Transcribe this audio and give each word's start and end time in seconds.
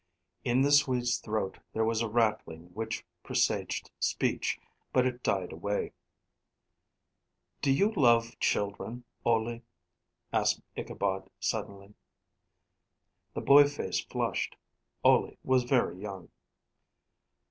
In 0.43 0.61
the 0.63 0.71
Swede's 0.71 1.19
throat 1.19 1.59
there 1.73 1.85
was 1.85 2.01
a 2.01 2.09
rattling, 2.09 2.71
which 2.73 3.05
presaged 3.21 3.91
speech, 3.99 4.59
but 4.91 5.05
it 5.05 5.21
died 5.21 5.51
away. 5.53 5.91
"Do 7.61 7.71
you 7.71 7.91
love 7.91 8.39
children, 8.39 9.03
Ole?" 9.23 9.61
asked 10.33 10.63
Ichabod, 10.75 11.29
suddenly. 11.39 11.93
The 13.35 13.41
boy 13.41 13.67
face 13.67 14.03
flushed. 14.03 14.55
Ole 15.03 15.37
was 15.43 15.65
very 15.65 15.99
young. 15.99 16.31